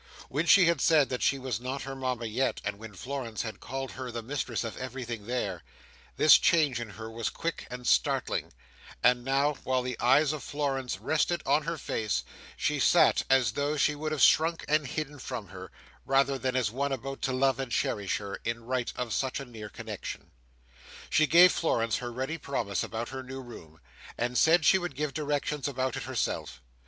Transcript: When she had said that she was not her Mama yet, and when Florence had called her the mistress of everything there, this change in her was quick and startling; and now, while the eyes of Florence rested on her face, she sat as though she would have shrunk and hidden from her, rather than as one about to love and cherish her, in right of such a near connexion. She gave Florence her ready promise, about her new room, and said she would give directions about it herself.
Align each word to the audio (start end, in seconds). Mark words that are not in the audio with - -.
When 0.29 0.47
she 0.47 0.65
had 0.65 0.81
said 0.81 1.09
that 1.09 1.21
she 1.21 1.37
was 1.37 1.59
not 1.61 1.83
her 1.83 1.95
Mama 1.95 2.25
yet, 2.25 2.59
and 2.65 2.79
when 2.79 2.95
Florence 2.95 3.43
had 3.43 3.59
called 3.59 3.91
her 3.91 4.09
the 4.09 4.23
mistress 4.23 4.63
of 4.63 4.75
everything 4.77 5.27
there, 5.27 5.61
this 6.17 6.39
change 6.39 6.79
in 6.79 6.89
her 6.89 7.07
was 7.11 7.29
quick 7.29 7.67
and 7.69 7.85
startling; 7.85 8.51
and 9.03 9.23
now, 9.23 9.53
while 9.63 9.83
the 9.83 9.99
eyes 9.99 10.33
of 10.33 10.41
Florence 10.41 10.97
rested 10.99 11.43
on 11.45 11.65
her 11.65 11.77
face, 11.77 12.23
she 12.57 12.79
sat 12.79 13.21
as 13.29 13.51
though 13.51 13.77
she 13.77 13.93
would 13.93 14.11
have 14.11 14.23
shrunk 14.23 14.65
and 14.67 14.87
hidden 14.87 15.19
from 15.19 15.49
her, 15.49 15.71
rather 16.03 16.39
than 16.39 16.55
as 16.55 16.71
one 16.71 16.91
about 16.91 17.21
to 17.21 17.31
love 17.31 17.59
and 17.59 17.71
cherish 17.71 18.17
her, 18.17 18.39
in 18.43 18.63
right 18.65 18.91
of 18.95 19.13
such 19.13 19.39
a 19.39 19.45
near 19.45 19.69
connexion. 19.69 20.31
She 21.11 21.27
gave 21.27 21.51
Florence 21.51 21.97
her 21.97 22.11
ready 22.11 22.39
promise, 22.39 22.81
about 22.81 23.09
her 23.09 23.21
new 23.21 23.39
room, 23.39 23.79
and 24.17 24.35
said 24.35 24.65
she 24.65 24.79
would 24.79 24.95
give 24.95 25.13
directions 25.13 25.67
about 25.67 25.95
it 25.95 26.01
herself. 26.09 26.59